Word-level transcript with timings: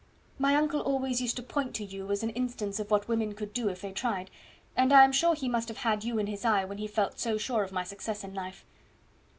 "My 0.39 0.55
uncle 0.55 0.79
always 0.81 1.21
used 1.21 1.35
to 1.35 1.43
point 1.43 1.75
to 1.75 1.83
you 1.83 2.09
as 2.11 2.23
an 2.23 2.31
instance 2.31 2.79
of 2.79 2.89
what 2.89 3.07
women 3.07 3.35
could 3.35 3.53
do 3.53 3.69
if 3.69 3.81
they 3.81 3.91
tried, 3.91 4.31
and 4.75 4.91
I 4.91 5.03
am 5.03 5.11
sure 5.11 5.35
he 5.35 5.47
must 5.47 5.67
have 5.67 5.77
had 5.77 6.03
you 6.03 6.17
in 6.17 6.25
his 6.25 6.43
eye 6.43 6.65
when 6.65 6.79
he 6.79 6.87
felt 6.87 7.19
so 7.19 7.37
sure 7.37 7.61
of 7.61 7.71
my 7.71 7.83
success 7.83 8.23
in 8.23 8.33
life. 8.33 8.65